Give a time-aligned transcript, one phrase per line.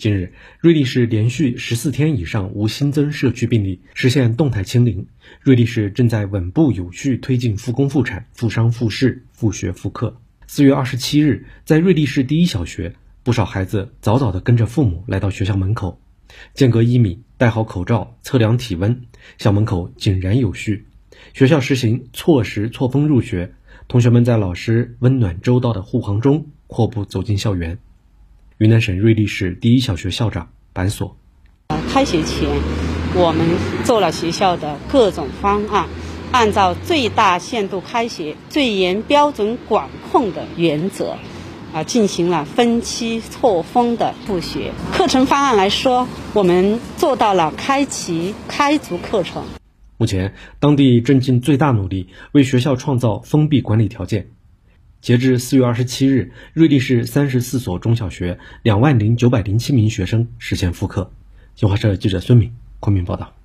[0.00, 5.06] 近日，瑞丽市连续十四天以上无新增社区病例，实现动态清零。
[5.42, 10.16] 瑞丽市正在稳步有序推进复工复产、复商复市、复学复课。
[10.46, 16.00] 四月二十七日，在瑞丽市第一小学，不少孩子早早地跟着父母来到学校门口，
[16.54, 19.02] 间隔一米，戴好口罩，测量体温，
[19.36, 20.86] 校门口井然有序。
[21.34, 23.52] 学校实行错时错峰入学，
[23.86, 27.76] 同学们在老师温暖周到的护航中阔步走进校园。
[28.60, 31.16] 云南省瑞丽市第一小学校长板锁：
[31.90, 32.46] 开学前，
[33.14, 33.56] 我们
[33.86, 35.88] 做了学校的各种方案，
[36.30, 41.16] 按照最大限度开学、最严标准管控的原则，
[41.72, 44.72] 啊，进行了分期错峰的复学。
[44.92, 49.42] 课程方案来说，我们做到了开齐、开足课程。
[49.96, 54.28] 目前，当地正尽最大努力为学校创造封闭管理条件。
[55.00, 61.10] 截至四月二十七日，瑞丽市三十四所中小学两万零九百零七名学生实现复课。
[61.54, 63.39] 新华社记者孙敏昆明报道。